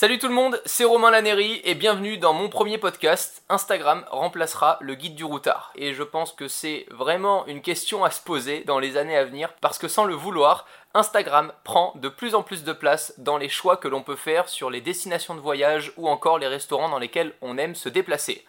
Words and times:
Salut 0.00 0.20
tout 0.20 0.28
le 0.28 0.34
monde, 0.34 0.62
c'est 0.64 0.84
Romain 0.84 1.10
Laneri 1.10 1.60
et 1.64 1.74
bienvenue 1.74 2.18
dans 2.18 2.32
mon 2.32 2.48
premier 2.48 2.78
podcast. 2.78 3.42
Instagram 3.48 4.04
remplacera 4.12 4.78
le 4.80 4.94
guide 4.94 5.16
du 5.16 5.24
routard. 5.24 5.72
Et 5.74 5.92
je 5.92 6.04
pense 6.04 6.30
que 6.30 6.46
c'est 6.46 6.86
vraiment 6.88 7.44
une 7.46 7.62
question 7.62 8.04
à 8.04 8.12
se 8.12 8.22
poser 8.22 8.62
dans 8.62 8.78
les 8.78 8.96
années 8.96 9.16
à 9.16 9.24
venir 9.24 9.52
parce 9.60 9.76
que 9.76 9.88
sans 9.88 10.04
le 10.04 10.14
vouloir, 10.14 10.68
Instagram 10.94 11.52
prend 11.64 11.94
de 11.96 12.08
plus 12.08 12.36
en 12.36 12.44
plus 12.44 12.62
de 12.62 12.72
place 12.72 13.12
dans 13.18 13.38
les 13.38 13.48
choix 13.48 13.76
que 13.76 13.88
l'on 13.88 14.04
peut 14.04 14.14
faire 14.14 14.48
sur 14.48 14.70
les 14.70 14.80
destinations 14.80 15.34
de 15.34 15.40
voyage 15.40 15.92
ou 15.96 16.08
encore 16.08 16.38
les 16.38 16.46
restaurants 16.46 16.90
dans 16.90 17.00
lesquels 17.00 17.34
on 17.42 17.58
aime 17.58 17.74
se 17.74 17.88
déplacer. 17.88 18.44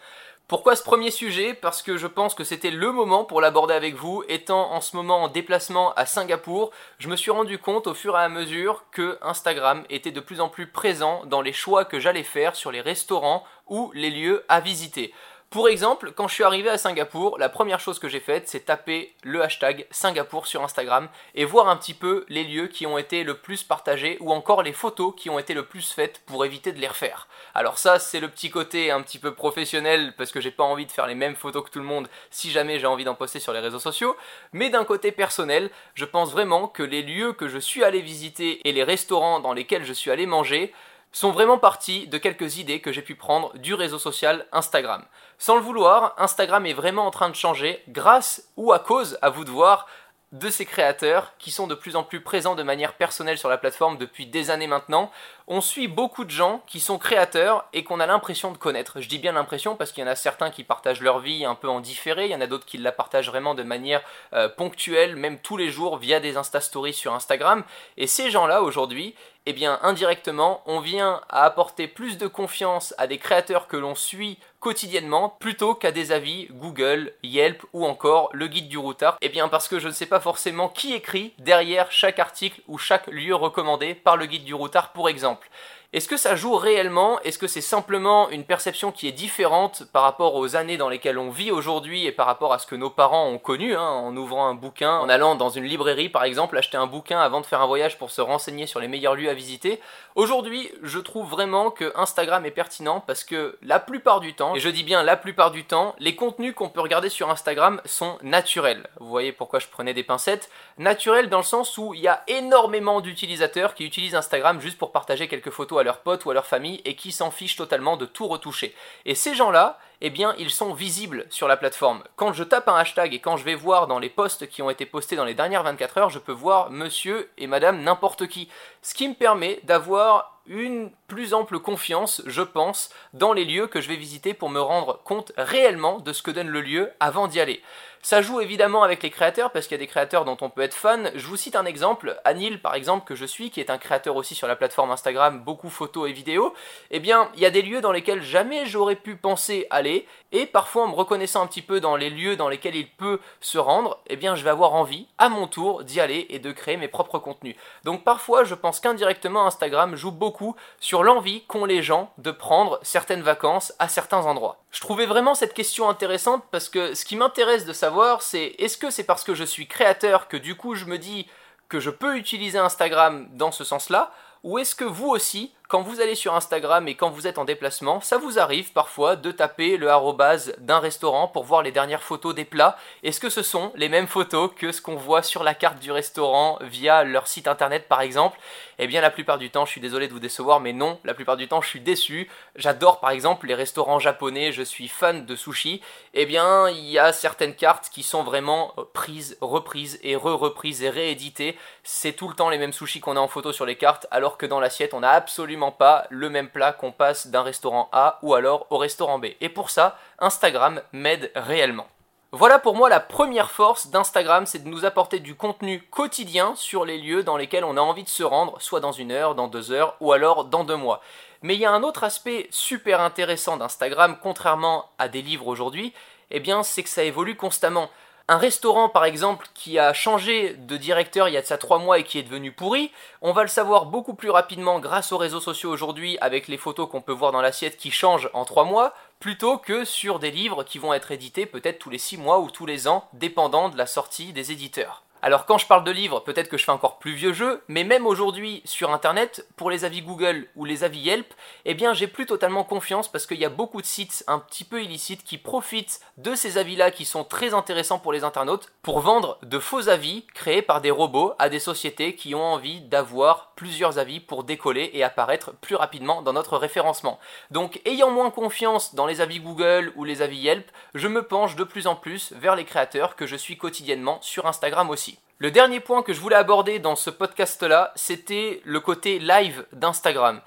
Pourquoi 0.50 0.74
ce 0.74 0.82
premier 0.82 1.12
sujet? 1.12 1.54
Parce 1.54 1.80
que 1.80 1.96
je 1.96 2.08
pense 2.08 2.34
que 2.34 2.42
c'était 2.42 2.72
le 2.72 2.90
moment 2.90 3.24
pour 3.24 3.40
l'aborder 3.40 3.72
avec 3.72 3.94
vous. 3.94 4.24
Étant 4.28 4.72
en 4.72 4.80
ce 4.80 4.96
moment 4.96 5.22
en 5.22 5.28
déplacement 5.28 5.94
à 5.94 6.06
Singapour, 6.06 6.72
je 6.98 7.06
me 7.06 7.14
suis 7.14 7.30
rendu 7.30 7.58
compte 7.58 7.86
au 7.86 7.94
fur 7.94 8.18
et 8.18 8.20
à 8.20 8.28
mesure 8.28 8.82
que 8.90 9.16
Instagram 9.22 9.84
était 9.90 10.10
de 10.10 10.18
plus 10.18 10.40
en 10.40 10.48
plus 10.48 10.66
présent 10.66 11.22
dans 11.26 11.40
les 11.40 11.52
choix 11.52 11.84
que 11.84 12.00
j'allais 12.00 12.24
faire 12.24 12.56
sur 12.56 12.72
les 12.72 12.80
restaurants 12.80 13.44
ou 13.68 13.92
les 13.94 14.10
lieux 14.10 14.44
à 14.48 14.58
visiter. 14.58 15.14
Pour 15.50 15.68
exemple, 15.68 16.12
quand 16.12 16.28
je 16.28 16.34
suis 16.34 16.44
arrivé 16.44 16.70
à 16.70 16.78
Singapour, 16.78 17.36
la 17.36 17.48
première 17.48 17.80
chose 17.80 17.98
que 17.98 18.08
j'ai 18.08 18.20
faite, 18.20 18.48
c'est 18.48 18.66
taper 18.66 19.12
le 19.24 19.42
hashtag 19.42 19.84
Singapour 19.90 20.46
sur 20.46 20.62
Instagram 20.62 21.08
et 21.34 21.44
voir 21.44 21.68
un 21.68 21.76
petit 21.76 21.92
peu 21.92 22.24
les 22.28 22.44
lieux 22.44 22.68
qui 22.68 22.86
ont 22.86 22.98
été 22.98 23.24
le 23.24 23.34
plus 23.34 23.64
partagés 23.64 24.16
ou 24.20 24.32
encore 24.32 24.62
les 24.62 24.72
photos 24.72 25.12
qui 25.16 25.28
ont 25.28 25.40
été 25.40 25.52
le 25.52 25.64
plus 25.64 25.92
faites 25.92 26.20
pour 26.24 26.44
éviter 26.44 26.70
de 26.70 26.78
les 26.78 26.86
refaire. 26.86 27.26
Alors 27.52 27.78
ça, 27.78 27.98
c'est 27.98 28.20
le 28.20 28.28
petit 28.28 28.48
côté 28.48 28.92
un 28.92 29.02
petit 29.02 29.18
peu 29.18 29.34
professionnel 29.34 30.14
parce 30.16 30.30
que 30.30 30.40
j'ai 30.40 30.52
pas 30.52 30.62
envie 30.62 30.86
de 30.86 30.92
faire 30.92 31.08
les 31.08 31.16
mêmes 31.16 31.34
photos 31.34 31.64
que 31.64 31.70
tout 31.70 31.80
le 31.80 31.84
monde 31.84 32.08
si 32.30 32.52
jamais 32.52 32.78
j'ai 32.78 32.86
envie 32.86 33.02
d'en 33.02 33.16
poster 33.16 33.40
sur 33.40 33.52
les 33.52 33.58
réseaux 33.58 33.80
sociaux. 33.80 34.16
Mais 34.52 34.70
d'un 34.70 34.84
côté 34.84 35.10
personnel, 35.10 35.70
je 35.94 36.04
pense 36.04 36.30
vraiment 36.30 36.68
que 36.68 36.84
les 36.84 37.02
lieux 37.02 37.32
que 37.32 37.48
je 37.48 37.58
suis 37.58 37.82
allé 37.82 38.02
visiter 38.02 38.60
et 38.68 38.70
les 38.70 38.84
restaurants 38.84 39.40
dans 39.40 39.52
lesquels 39.52 39.84
je 39.84 39.94
suis 39.94 40.12
allé 40.12 40.26
manger 40.26 40.72
sont 41.12 41.32
vraiment 41.32 41.58
partis 41.58 42.06
de 42.06 42.18
quelques 42.18 42.58
idées 42.58 42.80
que 42.80 42.92
j'ai 42.92 43.02
pu 43.02 43.14
prendre 43.14 43.56
du 43.58 43.74
réseau 43.74 43.98
social 43.98 44.46
Instagram. 44.52 45.04
Sans 45.38 45.56
le 45.56 45.62
vouloir, 45.62 46.14
Instagram 46.18 46.66
est 46.66 46.72
vraiment 46.72 47.06
en 47.06 47.10
train 47.10 47.30
de 47.30 47.34
changer 47.34 47.82
grâce 47.88 48.48
ou 48.56 48.72
à 48.72 48.78
cause, 48.78 49.18
à 49.22 49.30
vous 49.30 49.44
de 49.44 49.50
voir, 49.50 49.86
de 50.32 50.48
ces 50.48 50.64
créateurs 50.64 51.32
qui 51.38 51.50
sont 51.50 51.66
de 51.66 51.74
plus 51.74 51.96
en 51.96 52.04
plus 52.04 52.20
présents 52.20 52.54
de 52.54 52.62
manière 52.62 52.94
personnelle 52.94 53.36
sur 53.36 53.48
la 53.48 53.58
plateforme 53.58 53.98
depuis 53.98 54.26
des 54.26 54.50
années 54.50 54.68
maintenant. 54.68 55.10
On 55.48 55.60
suit 55.60 55.88
beaucoup 55.88 56.24
de 56.24 56.30
gens 56.30 56.62
qui 56.68 56.78
sont 56.78 56.98
créateurs 56.98 57.64
et 57.72 57.82
qu'on 57.82 57.98
a 57.98 58.06
l'impression 58.06 58.52
de 58.52 58.56
connaître. 58.56 59.00
Je 59.00 59.08
dis 59.08 59.18
bien 59.18 59.32
l'impression 59.32 59.74
parce 59.74 59.90
qu'il 59.90 60.04
y 60.04 60.06
en 60.06 60.10
a 60.10 60.14
certains 60.14 60.50
qui 60.50 60.62
partagent 60.62 61.00
leur 61.00 61.18
vie 61.18 61.44
un 61.44 61.56
peu 61.56 61.68
en 61.68 61.80
différé, 61.80 62.26
il 62.26 62.30
y 62.30 62.34
en 62.34 62.40
a 62.40 62.46
d'autres 62.46 62.64
qui 62.66 62.78
la 62.78 62.92
partagent 62.92 63.28
vraiment 63.28 63.56
de 63.56 63.64
manière 63.64 64.02
euh, 64.32 64.48
ponctuelle, 64.48 65.16
même 65.16 65.40
tous 65.40 65.56
les 65.56 65.68
jours 65.70 65.96
via 65.96 66.20
des 66.20 66.36
Insta 66.36 66.60
Stories 66.60 66.92
sur 66.92 67.12
Instagram. 67.12 67.64
Et 67.96 68.06
ces 68.06 68.30
gens-là 68.30 68.62
aujourd'hui, 68.62 69.16
eh 69.46 69.52
bien 69.52 69.78
indirectement, 69.82 70.62
on 70.66 70.80
vient 70.80 71.20
à 71.28 71.44
apporter 71.44 71.88
plus 71.88 72.18
de 72.18 72.26
confiance 72.26 72.94
à 72.98 73.06
des 73.06 73.18
créateurs 73.18 73.68
que 73.68 73.76
l'on 73.76 73.94
suit 73.94 74.38
quotidiennement 74.60 75.36
plutôt 75.40 75.74
qu'à 75.74 75.92
des 75.92 76.12
avis 76.12 76.48
Google, 76.50 77.12
Yelp 77.22 77.64
ou 77.72 77.86
encore 77.86 78.28
le 78.32 78.46
guide 78.46 78.68
du 78.68 78.78
routard. 78.78 79.16
Eh 79.22 79.28
bien 79.28 79.48
parce 79.48 79.68
que 79.68 79.78
je 79.78 79.88
ne 79.88 79.92
sais 79.92 80.06
pas 80.06 80.20
forcément 80.20 80.68
qui 80.68 80.92
écrit 80.92 81.32
derrière 81.38 81.90
chaque 81.90 82.18
article 82.18 82.60
ou 82.68 82.76
chaque 82.76 83.06
lieu 83.06 83.34
recommandé 83.34 83.94
par 83.94 84.16
le 84.16 84.26
guide 84.26 84.44
du 84.44 84.54
routard 84.54 84.92
pour 84.92 85.08
exemple. 85.08 85.48
Est-ce 85.92 86.06
que 86.06 86.16
ça 86.16 86.36
joue 86.36 86.54
réellement? 86.54 87.20
Est-ce 87.22 87.36
que 87.36 87.48
c'est 87.48 87.60
simplement 87.60 88.30
une 88.30 88.44
perception 88.44 88.92
qui 88.92 89.08
est 89.08 89.12
différente 89.12 89.82
par 89.92 90.04
rapport 90.04 90.36
aux 90.36 90.54
années 90.54 90.76
dans 90.76 90.88
lesquelles 90.88 91.18
on 91.18 91.30
vit 91.30 91.50
aujourd'hui 91.50 92.06
et 92.06 92.12
par 92.12 92.26
rapport 92.26 92.52
à 92.52 92.60
ce 92.60 92.66
que 92.68 92.76
nos 92.76 92.90
parents 92.90 93.26
ont 93.26 93.38
connu 93.38 93.74
hein, 93.74 93.82
en 93.82 94.16
ouvrant 94.16 94.46
un 94.46 94.54
bouquin, 94.54 94.98
en 94.98 95.08
allant 95.08 95.34
dans 95.34 95.48
une 95.48 95.64
librairie 95.64 96.08
par 96.08 96.22
exemple, 96.22 96.56
acheter 96.56 96.76
un 96.76 96.86
bouquin 96.86 97.18
avant 97.18 97.40
de 97.40 97.46
faire 97.46 97.60
un 97.60 97.66
voyage 97.66 97.98
pour 97.98 98.12
se 98.12 98.20
renseigner 98.20 98.68
sur 98.68 98.78
les 98.78 98.86
meilleurs 98.86 99.16
lieux 99.16 99.30
à 99.30 99.34
visiter? 99.34 99.80
Aujourd'hui, 100.14 100.70
je 100.84 101.00
trouve 101.00 101.28
vraiment 101.28 101.72
que 101.72 101.92
Instagram 101.96 102.46
est 102.46 102.52
pertinent 102.52 103.02
parce 103.04 103.24
que 103.24 103.58
la 103.60 103.80
plupart 103.80 104.20
du 104.20 104.34
temps, 104.34 104.54
et 104.54 104.60
je 104.60 104.68
dis 104.68 104.84
bien 104.84 105.02
la 105.02 105.16
plupart 105.16 105.50
du 105.50 105.64
temps, 105.64 105.96
les 105.98 106.14
contenus 106.14 106.54
qu'on 106.54 106.68
peut 106.68 106.80
regarder 106.80 107.08
sur 107.08 107.30
Instagram 107.30 107.80
sont 107.84 108.16
naturels. 108.22 108.88
Vous 109.00 109.08
voyez 109.08 109.32
pourquoi 109.32 109.58
je 109.58 109.66
prenais 109.66 109.92
des 109.92 110.04
pincettes. 110.04 110.50
Naturels 110.78 111.28
dans 111.28 111.38
le 111.38 111.42
sens 111.42 111.76
où 111.78 111.94
il 111.94 112.00
y 112.00 112.06
a 112.06 112.22
énormément 112.28 113.00
d'utilisateurs 113.00 113.74
qui 113.74 113.84
utilisent 113.84 114.14
Instagram 114.14 114.60
juste 114.60 114.78
pour 114.78 114.92
partager 114.92 115.26
quelques 115.26 115.50
photos 115.50 115.79
à 115.80 115.82
leurs 115.82 116.00
potes 116.00 116.24
ou 116.24 116.30
à 116.30 116.34
leur 116.34 116.46
famille 116.46 116.80
et 116.84 116.96
qui 116.96 117.12
s'en 117.12 117.30
fichent 117.30 117.56
totalement 117.56 117.96
de 117.96 118.06
tout 118.06 118.26
retoucher. 118.26 118.74
Et 119.04 119.14
ces 119.14 119.34
gens-là, 119.34 119.78
eh 120.00 120.10
bien, 120.10 120.34
ils 120.38 120.50
sont 120.50 120.72
visibles 120.72 121.26
sur 121.30 121.48
la 121.48 121.56
plateforme. 121.56 122.02
Quand 122.16 122.32
je 122.32 122.44
tape 122.44 122.68
un 122.68 122.76
hashtag 122.76 123.12
et 123.12 123.20
quand 123.20 123.36
je 123.36 123.44
vais 123.44 123.54
voir 123.54 123.86
dans 123.86 123.98
les 123.98 124.08
posts 124.08 124.48
qui 124.48 124.62
ont 124.62 124.70
été 124.70 124.86
postés 124.86 125.16
dans 125.16 125.24
les 125.24 125.34
dernières 125.34 125.62
24 125.62 125.98
heures, 125.98 126.10
je 126.10 126.18
peux 126.18 126.32
voir 126.32 126.70
monsieur 126.70 127.30
et 127.36 127.46
madame 127.46 127.82
n'importe 127.82 128.26
qui. 128.26 128.48
Ce 128.82 128.94
qui 128.94 129.08
me 129.08 129.14
permet 129.14 129.60
d'avoir 129.64 130.40
une 130.46 130.90
plus 131.06 131.34
ample 131.34 131.58
confiance, 131.58 132.22
je 132.26 132.42
pense, 132.42 132.90
dans 133.12 133.32
les 133.32 133.44
lieux 133.44 133.66
que 133.66 133.80
je 133.80 133.88
vais 133.88 133.96
visiter 133.96 134.34
pour 134.34 134.50
me 134.50 134.60
rendre 134.60 135.00
compte 135.04 135.32
réellement 135.36 135.98
de 135.98 136.12
ce 136.12 136.22
que 136.22 136.30
donne 136.30 136.48
le 136.48 136.60
lieu 136.60 136.90
avant 136.98 137.28
d'y 137.28 137.40
aller. 137.40 137.62
Ça 138.02 138.22
joue 138.22 138.40
évidemment 138.40 138.82
avec 138.82 139.02
les 139.02 139.10
créateurs 139.10 139.50
parce 139.50 139.66
qu'il 139.66 139.74
y 139.74 139.80
a 139.80 139.84
des 139.84 139.86
créateurs 139.86 140.24
dont 140.24 140.38
on 140.40 140.48
peut 140.48 140.62
être 140.62 140.74
fan. 140.74 141.10
Je 141.14 141.26
vous 141.26 141.36
cite 141.36 141.54
un 141.54 141.66
exemple, 141.66 142.18
Anil 142.24 142.58
par 142.58 142.74
exemple 142.74 143.06
que 143.06 143.14
je 143.14 143.26
suis, 143.26 143.50
qui 143.50 143.60
est 143.60 143.68
un 143.68 143.76
créateur 143.76 144.16
aussi 144.16 144.34
sur 144.34 144.48
la 144.48 144.56
plateforme 144.56 144.90
Instagram, 144.90 145.40
beaucoup 145.40 145.68
photos 145.68 146.08
et 146.08 146.12
vidéos. 146.12 146.54
Eh 146.90 146.98
bien, 146.98 147.28
il 147.34 147.40
y 147.40 147.46
a 147.46 147.50
des 147.50 147.60
lieux 147.60 147.82
dans 147.82 147.92
lesquels 147.92 148.22
jamais 148.22 148.64
j'aurais 148.64 148.96
pu 148.96 149.16
penser 149.16 149.66
aller 149.68 150.06
et 150.32 150.46
parfois 150.46 150.84
en 150.84 150.88
me 150.88 150.94
reconnaissant 150.94 151.42
un 151.42 151.46
petit 151.46 151.60
peu 151.60 151.78
dans 151.78 151.94
les 151.94 152.08
lieux 152.08 152.36
dans 152.36 152.48
lesquels 152.48 152.74
il 152.74 152.88
peut 152.88 153.20
se 153.40 153.58
rendre, 153.58 153.98
eh 154.06 154.16
bien 154.16 154.34
je 154.34 154.44
vais 154.44 154.50
avoir 154.50 154.72
envie 154.72 155.06
à 155.18 155.28
mon 155.28 155.46
tour 155.46 155.84
d'y 155.84 156.00
aller 156.00 156.26
et 156.30 156.38
de 156.38 156.52
créer 156.52 156.78
mes 156.78 156.88
propres 156.88 157.18
contenus. 157.18 157.56
Donc 157.84 158.02
parfois, 158.02 158.44
je 158.44 158.54
pense 158.54 158.80
qu'indirectement 158.80 159.46
Instagram 159.46 159.94
joue 159.94 160.12
beaucoup 160.12 160.56
sur 160.78 161.02
l'envie 161.02 161.42
qu'ont 161.48 161.66
les 161.66 161.82
gens 161.82 162.10
de 162.16 162.30
prendre 162.30 162.78
certaines 162.82 163.22
vacances 163.22 163.74
à 163.78 163.88
certains 163.88 164.24
endroits. 164.24 164.56
Je 164.70 164.80
trouvais 164.80 165.06
vraiment 165.06 165.34
cette 165.34 165.52
question 165.52 165.88
intéressante 165.88 166.44
parce 166.50 166.68
que 166.68 166.94
ce 166.94 167.04
qui 167.04 167.16
m'intéresse 167.16 167.66
de 167.66 167.72
savoir, 167.72 167.89
c'est 168.20 168.54
est-ce 168.58 168.78
que 168.78 168.90
c'est 168.90 169.04
parce 169.04 169.24
que 169.24 169.34
je 169.34 169.44
suis 169.44 169.66
créateur 169.66 170.28
que 170.28 170.36
du 170.36 170.56
coup 170.56 170.74
je 170.74 170.84
me 170.84 170.98
dis 170.98 171.26
que 171.68 171.80
je 171.80 171.90
peux 171.90 172.16
utiliser 172.16 172.58
Instagram 172.58 173.28
dans 173.32 173.52
ce 173.52 173.64
sens-là, 173.64 174.12
ou 174.42 174.58
est-ce 174.58 174.74
que 174.74 174.84
vous 174.84 175.08
aussi, 175.08 175.54
quand 175.70 175.82
vous 175.82 176.00
allez 176.00 176.16
sur 176.16 176.34
Instagram 176.34 176.88
et 176.88 176.96
quand 176.96 177.10
vous 177.10 177.28
êtes 177.28 177.38
en 177.38 177.44
déplacement, 177.44 178.00
ça 178.00 178.18
vous 178.18 178.40
arrive 178.40 178.72
parfois 178.72 179.14
de 179.14 179.30
taper 179.30 179.76
le 179.76 179.88
arrobase 179.88 180.52
d'un 180.58 180.80
restaurant 180.80 181.28
pour 181.28 181.44
voir 181.44 181.62
les 181.62 181.70
dernières 181.70 182.02
photos 182.02 182.34
des 182.34 182.44
plats 182.44 182.76
Est-ce 183.04 183.20
que 183.20 183.30
ce 183.30 183.44
sont 183.44 183.70
les 183.76 183.88
mêmes 183.88 184.08
photos 184.08 184.50
que 184.56 184.72
ce 184.72 184.82
qu'on 184.82 184.96
voit 184.96 185.22
sur 185.22 185.44
la 185.44 185.54
carte 185.54 185.78
du 185.78 185.92
restaurant 185.92 186.58
via 186.60 187.04
leur 187.04 187.28
site 187.28 187.46
internet 187.46 187.86
par 187.86 188.00
exemple? 188.00 188.40
Eh 188.80 188.88
bien 188.88 189.00
la 189.00 189.10
plupart 189.10 189.38
du 189.38 189.50
temps, 189.50 189.64
je 189.64 189.70
suis 189.70 189.80
désolé 189.80 190.08
de 190.08 190.12
vous 190.12 190.18
décevoir, 190.18 190.58
mais 190.58 190.72
non, 190.72 190.98
la 191.04 191.14
plupart 191.14 191.36
du 191.36 191.46
temps 191.46 191.60
je 191.60 191.68
suis 191.68 191.80
déçu. 191.80 192.28
J'adore 192.56 192.98
par 192.98 193.10
exemple 193.10 193.46
les 193.46 193.54
restaurants 193.54 194.00
japonais, 194.00 194.50
je 194.50 194.62
suis 194.62 194.88
fan 194.88 195.24
de 195.24 195.36
sushi. 195.36 195.82
Eh 196.14 196.26
bien 196.26 196.68
il 196.68 196.90
y 196.90 196.98
a 196.98 197.12
certaines 197.12 197.54
cartes 197.54 197.90
qui 197.92 198.02
sont 198.02 198.24
vraiment 198.24 198.74
prises, 198.92 199.38
reprises 199.40 200.00
et 200.02 200.16
re-reprises 200.16 200.82
et 200.82 200.90
rééditées. 200.90 201.56
C'est 201.84 202.14
tout 202.14 202.26
le 202.26 202.34
temps 202.34 202.50
les 202.50 202.58
mêmes 202.58 202.72
sushis 202.72 202.98
qu'on 202.98 203.16
a 203.16 203.20
en 203.20 203.28
photo 203.28 203.52
sur 203.52 203.66
les 203.66 203.76
cartes, 203.76 204.08
alors 204.10 204.36
que 204.36 204.46
dans 204.46 204.58
l'assiette 204.58 204.94
on 204.94 205.04
a 205.04 205.10
absolument 205.10 205.59
pas 205.70 206.06
le 206.08 206.30
même 206.30 206.48
plat 206.48 206.72
qu'on 206.72 206.92
passe 206.92 207.26
d'un 207.26 207.42
restaurant 207.42 207.90
A 207.92 208.18
ou 208.22 208.32
alors 208.32 208.66
au 208.70 208.78
restaurant 208.78 209.18
B. 209.18 209.26
Et 209.42 209.50
pour 209.50 209.68
ça, 209.68 209.98
Instagram 210.18 210.80
m'aide 210.92 211.30
réellement. 211.34 211.86
Voilà 212.32 212.58
pour 212.58 212.76
moi 212.76 212.88
la 212.88 213.00
première 213.00 213.50
force 213.50 213.88
d'Instagram, 213.88 214.46
c'est 214.46 214.62
de 214.62 214.68
nous 214.68 214.84
apporter 214.84 215.18
du 215.18 215.34
contenu 215.34 215.82
quotidien 215.90 216.54
sur 216.54 216.84
les 216.84 216.96
lieux 216.96 217.24
dans 217.24 217.36
lesquels 217.36 217.64
on 217.64 217.76
a 217.76 217.80
envie 217.80 218.04
de 218.04 218.08
se 218.08 218.22
rendre, 218.22 218.62
soit 218.62 218.80
dans 218.80 218.92
une 218.92 219.10
heure, 219.12 219.34
dans 219.34 219.48
deux 219.48 219.72
heures 219.72 219.96
ou 220.00 220.12
alors 220.12 220.44
dans 220.44 220.64
deux 220.64 220.76
mois. 220.76 221.02
Mais 221.42 221.56
il 221.56 221.60
y 221.60 221.66
a 221.66 221.72
un 221.72 221.82
autre 221.82 222.04
aspect 222.04 222.46
super 222.50 223.00
intéressant 223.00 223.56
d'Instagram, 223.56 224.16
contrairement 224.22 224.88
à 224.98 225.08
des 225.08 225.22
livres 225.22 225.48
aujourd'hui, 225.48 225.92
eh 226.30 226.38
bien 226.38 226.62
c'est 226.62 226.84
que 226.84 226.88
ça 226.88 227.02
évolue 227.02 227.36
constamment. 227.36 227.90
Un 228.32 228.38
restaurant 228.38 228.88
par 228.88 229.06
exemple 229.06 229.48
qui 229.54 229.80
a 229.80 229.92
changé 229.92 230.54
de 230.54 230.76
directeur 230.76 231.26
il 231.26 231.34
y 231.34 231.36
a 231.36 231.40
de 231.42 231.46
ça 231.46 231.58
trois 231.58 231.80
mois 231.80 231.98
et 231.98 232.04
qui 232.04 232.16
est 232.16 232.22
devenu 232.22 232.52
pourri, 232.52 232.92
on 233.22 233.32
va 233.32 233.42
le 233.42 233.48
savoir 233.48 233.86
beaucoup 233.86 234.14
plus 234.14 234.30
rapidement 234.30 234.78
grâce 234.78 235.10
aux 235.10 235.18
réseaux 235.18 235.40
sociaux 235.40 235.68
aujourd'hui 235.68 236.16
avec 236.20 236.46
les 236.46 236.56
photos 236.56 236.88
qu'on 236.88 237.00
peut 237.00 237.10
voir 237.10 237.32
dans 237.32 237.40
l'assiette 237.40 237.76
qui 237.76 237.90
changent 237.90 238.30
en 238.32 238.44
trois 238.44 238.62
mois, 238.62 238.94
plutôt 239.18 239.58
que 239.58 239.84
sur 239.84 240.20
des 240.20 240.30
livres 240.30 240.62
qui 240.62 240.78
vont 240.78 240.94
être 240.94 241.10
édités 241.10 241.44
peut-être 241.44 241.80
tous 241.80 241.90
les 241.90 241.98
six 241.98 242.18
mois 242.18 242.38
ou 242.38 242.52
tous 242.52 242.66
les 242.66 242.86
ans, 242.86 243.08
dépendant 243.14 243.68
de 243.68 243.76
la 243.76 243.86
sortie 243.86 244.32
des 244.32 244.52
éditeurs. 244.52 245.02
Alors 245.22 245.44
quand 245.44 245.58
je 245.58 245.66
parle 245.66 245.84
de 245.84 245.90
livres, 245.90 246.20
peut-être 246.20 246.48
que 246.48 246.56
je 246.56 246.64
fais 246.64 246.72
encore 246.72 246.98
plus 246.98 247.12
vieux 247.12 247.34
jeu, 247.34 247.62
mais 247.68 247.84
même 247.84 248.06
aujourd'hui 248.06 248.62
sur 248.64 248.90
internet, 248.90 249.46
pour 249.56 249.70
les 249.70 249.84
avis 249.84 250.00
Google 250.00 250.46
ou 250.56 250.64
les 250.64 250.82
avis 250.82 251.00
Yelp, 251.00 251.34
eh 251.66 251.74
bien 251.74 251.92
j'ai 251.92 252.06
plus 252.06 252.24
totalement 252.24 252.64
confiance 252.64 253.06
parce 253.06 253.26
qu'il 253.26 253.38
y 253.38 253.44
a 253.44 253.50
beaucoup 253.50 253.82
de 253.82 253.86
sites 253.86 254.24
un 254.28 254.38
petit 254.38 254.64
peu 254.64 254.82
illicites 254.82 255.22
qui 255.22 255.36
profitent 255.36 256.00
de 256.16 256.34
ces 256.34 256.56
avis-là 256.56 256.90
qui 256.90 257.04
sont 257.04 257.22
très 257.22 257.52
intéressants 257.52 257.98
pour 257.98 258.14
les 258.14 258.24
internautes 258.24 258.72
pour 258.80 259.00
vendre 259.00 259.38
de 259.42 259.58
faux 259.58 259.90
avis 259.90 260.26
créés 260.32 260.62
par 260.62 260.80
des 260.80 260.90
robots 260.90 261.34
à 261.38 261.50
des 261.50 261.60
sociétés 261.60 262.14
qui 262.14 262.34
ont 262.34 262.54
envie 262.54 262.80
d'avoir 262.80 263.52
plusieurs 263.56 263.98
avis 263.98 264.20
pour 264.20 264.44
décoller 264.44 264.90
et 264.94 265.04
apparaître 265.04 265.52
plus 265.60 265.76
rapidement 265.76 266.22
dans 266.22 266.32
notre 266.32 266.56
référencement. 266.56 267.18
Donc 267.50 267.82
ayant 267.84 268.10
moins 268.10 268.30
confiance 268.30 268.94
dans 268.94 269.04
les 269.04 269.20
avis 269.20 269.40
Google 269.40 269.92
ou 269.96 270.04
les 270.04 270.22
avis 270.22 270.38
Yelp, 270.38 270.70
je 270.94 271.08
me 271.08 271.22
penche 271.22 271.56
de 271.56 271.64
plus 271.64 271.86
en 271.86 271.94
plus 271.94 272.32
vers 272.32 272.56
les 272.56 272.64
créateurs 272.64 273.16
que 273.16 273.26
je 273.26 273.36
suis 273.36 273.58
quotidiennement 273.58 274.18
sur 274.22 274.46
Instagram 274.46 274.88
aussi. 274.88 275.09
Le 275.38 275.50
dernier 275.50 275.80
point 275.80 276.02
que 276.02 276.12
je 276.12 276.20
voulais 276.20 276.36
aborder 276.36 276.78
dans 276.78 276.96
ce 276.96 277.08
podcast-là, 277.08 277.92
c'était 277.96 278.60
le 278.64 278.80
côté 278.80 279.18
live 279.18 279.64
d'Instagram. 279.72 280.40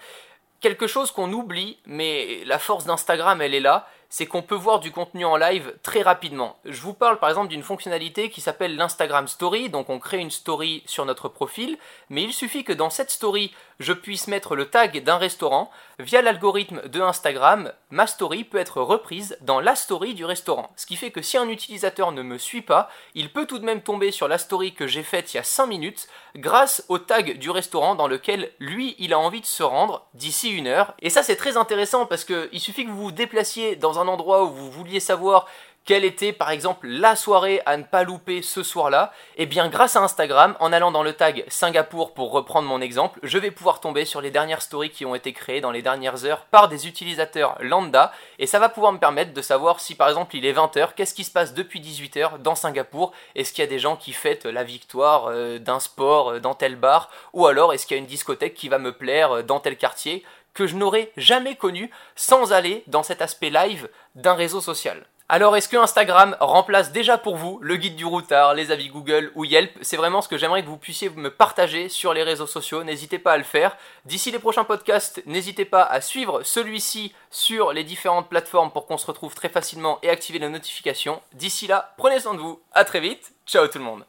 Quelque 0.61 0.87
chose 0.87 1.11
qu'on 1.11 1.33
oublie, 1.33 1.79
mais 1.85 2.43
la 2.45 2.59
force 2.59 2.85
d'Instagram, 2.85 3.41
elle 3.41 3.55
est 3.55 3.59
là, 3.59 3.87
c'est 4.13 4.27
qu'on 4.27 4.43
peut 4.43 4.53
voir 4.53 4.79
du 4.79 4.91
contenu 4.91 5.25
en 5.25 5.37
live 5.37 5.73
très 5.81 6.03
rapidement. 6.03 6.59
Je 6.65 6.79
vous 6.81 6.93
parle 6.93 7.17
par 7.17 7.29
exemple 7.29 7.47
d'une 7.47 7.63
fonctionnalité 7.63 8.29
qui 8.29 8.41
s'appelle 8.41 8.75
l'Instagram 8.75 9.27
Story, 9.27 9.71
donc 9.71 9.89
on 9.89 9.97
crée 9.97 10.19
une 10.19 10.29
story 10.29 10.83
sur 10.85 11.05
notre 11.05 11.29
profil, 11.29 11.79
mais 12.11 12.21
il 12.21 12.31
suffit 12.31 12.63
que 12.63 12.73
dans 12.73 12.91
cette 12.91 13.09
story, 13.09 13.51
je 13.79 13.93
puisse 13.93 14.27
mettre 14.27 14.55
le 14.55 14.65
tag 14.65 15.03
d'un 15.03 15.17
restaurant. 15.17 15.69
Via 15.99 16.21
l'algorithme 16.21 16.87
de 16.87 17.01
Instagram, 17.01 17.71
ma 17.89 18.07
story 18.07 18.43
peut 18.43 18.57
être 18.57 18.81
reprise 18.81 19.37
dans 19.41 19.59
la 19.59 19.75
story 19.75 20.13
du 20.13 20.25
restaurant. 20.25 20.71
Ce 20.75 20.85
qui 20.85 20.95
fait 20.95 21.11
que 21.11 21.21
si 21.21 21.37
un 21.37 21.49
utilisateur 21.49 22.11
ne 22.11 22.23
me 22.23 22.37
suit 22.37 22.61
pas, 22.61 22.89
il 23.13 23.31
peut 23.31 23.45
tout 23.45 23.59
de 23.59 23.65
même 23.65 23.81
tomber 23.81 24.11
sur 24.11 24.27
la 24.27 24.37
story 24.37 24.73
que 24.73 24.87
j'ai 24.87 25.03
faite 25.03 25.33
il 25.33 25.37
y 25.37 25.39
a 25.39 25.43
5 25.43 25.67
minutes 25.67 26.07
grâce 26.35 26.83
au 26.89 26.97
tag 26.97 27.37
du 27.37 27.49
restaurant 27.49 27.95
dans 27.95 28.07
lequel 28.07 28.51
lui, 28.59 28.95
il 28.97 29.13
a 29.13 29.19
envie 29.19 29.41
de 29.41 29.45
se 29.45 29.63
rendre 29.63 30.07
d'ici 30.13 30.49
une 30.49 30.67
heure. 30.67 30.93
Et 30.99 31.09
ça 31.09 31.23
c'est 31.23 31.35
très 31.35 31.57
intéressant 31.57 32.05
parce 32.05 32.25
qu'il 32.25 32.59
suffit 32.59 32.85
que 32.85 32.91
vous 32.91 33.03
vous 33.03 33.11
déplaciez 33.11 33.75
dans 33.75 33.99
un 33.99 34.07
endroit 34.07 34.43
où 34.43 34.49
vous 34.49 34.71
vouliez 34.71 34.99
savoir 34.99 35.47
quelle 35.85 36.05
était 36.05 36.33
par 36.33 36.49
exemple 36.49 36.87
la 36.87 37.15
soirée 37.15 37.61
à 37.65 37.77
ne 37.77 37.83
pas 37.83 38.03
louper 38.03 38.41
ce 38.41 38.63
soir-là, 38.63 39.11
eh 39.35 39.45
bien 39.45 39.67
grâce 39.67 39.95
à 39.95 40.01
Instagram, 40.01 40.55
en 40.59 40.71
allant 40.71 40.91
dans 40.91 41.03
le 41.03 41.13
tag 41.13 41.43
Singapour 41.47 42.13
pour 42.13 42.31
reprendre 42.31 42.67
mon 42.67 42.81
exemple, 42.81 43.19
je 43.23 43.37
vais 43.37 43.51
pouvoir 43.51 43.79
tomber 43.79 44.05
sur 44.05 44.21
les 44.21 44.31
dernières 44.31 44.61
stories 44.61 44.91
qui 44.91 45.05
ont 45.05 45.15
été 45.15 45.33
créées 45.33 45.61
dans 45.61 45.71
les 45.71 45.81
dernières 45.81 46.25
heures 46.25 46.45
par 46.45 46.69
des 46.69 46.87
utilisateurs 46.87 47.57
lambda, 47.59 48.11
et 48.39 48.47
ça 48.47 48.59
va 48.59 48.69
pouvoir 48.69 48.93
me 48.93 48.99
permettre 48.99 49.33
de 49.33 49.41
savoir 49.41 49.79
si 49.79 49.95
par 49.95 50.07
exemple 50.07 50.35
il 50.35 50.45
est 50.45 50.53
20h, 50.53 50.93
qu'est-ce 50.95 51.13
qui 51.13 51.23
se 51.23 51.31
passe 51.31 51.53
depuis 51.53 51.81
18h 51.81 52.41
dans 52.41 52.55
Singapour, 52.55 53.11
est-ce 53.35 53.51
qu'il 53.51 53.63
y 53.63 53.67
a 53.67 53.69
des 53.69 53.79
gens 53.79 53.95
qui 53.95 54.13
fêtent 54.13 54.45
la 54.45 54.63
victoire 54.63 55.27
euh, 55.27 55.59
d'un 55.59 55.79
sport 55.79 56.31
euh, 56.31 56.39
dans 56.39 56.53
tel 56.53 56.75
bar, 56.75 57.09
ou 57.33 57.45
alors 57.47 57.73
est-ce 57.73 57.85
qu'il 57.85 57.97
y 57.97 57.99
a 57.99 58.01
une 58.01 58.07
discothèque 58.07 58.53
qui 58.53 58.69
va 58.69 58.79
me 58.79 58.93
plaire 58.93 59.31
euh, 59.31 59.43
dans 59.43 59.59
tel 59.59 59.77
quartier, 59.77 60.23
que 60.53 60.67
je 60.67 60.75
n'aurais 60.75 61.11
jamais 61.17 61.55
connu 61.55 61.89
sans 62.15 62.53
aller 62.53 62.83
dans 62.87 63.03
cet 63.03 63.21
aspect 63.21 63.49
live 63.49 63.89
d'un 64.15 64.35
réseau 64.35 64.61
social? 64.61 65.03
Alors 65.33 65.57
est-ce 65.57 65.67
que 65.67 65.77
Instagram 65.77 66.37
remplace 66.39 66.91
déjà 66.91 67.17
pour 67.17 67.37
vous 67.37 67.57
le 67.63 67.75
guide 67.77 67.95
du 67.95 68.05
routard, 68.05 68.53
les 68.53 68.69
avis 68.69 68.89
Google 68.89 69.31
ou 69.33 69.45
Yelp? 69.45 69.71
C'est 69.81 69.97
vraiment 69.97 70.21
ce 70.21 70.29
que 70.29 70.37
j'aimerais 70.37 70.61
que 70.61 70.67
vous 70.67 70.77
puissiez 70.77 71.09
me 71.09 71.31
partager 71.31 71.89
sur 71.89 72.13
les 72.13 72.21
réseaux 72.21 72.45
sociaux, 72.45 72.83
n'hésitez 72.83 73.17
pas 73.17 73.31
à 73.31 73.37
le 73.39 73.43
faire. 73.43 73.75
D'ici 74.05 74.29
les 74.29 74.37
prochains 74.37 74.63
podcasts, 74.63 75.23
n'hésitez 75.25 75.65
pas 75.65 75.81
à 75.81 76.01
suivre 76.01 76.43
celui-ci 76.43 77.15
sur 77.31 77.73
les 77.73 77.83
différentes 77.83 78.29
plateformes 78.29 78.69
pour 78.69 78.85
qu'on 78.85 78.99
se 78.99 79.07
retrouve 79.07 79.33
très 79.33 79.49
facilement 79.49 79.97
et 80.03 80.09
activer 80.11 80.37
les 80.37 80.49
notifications. 80.49 81.19
D'ici 81.33 81.65
là, 81.65 81.95
prenez 81.97 82.19
soin 82.19 82.35
de 82.35 82.39
vous, 82.39 82.61
à 82.71 82.85
très 82.85 82.99
vite, 82.99 83.33
ciao 83.47 83.67
tout 83.67 83.79
le 83.79 83.85
monde 83.85 84.05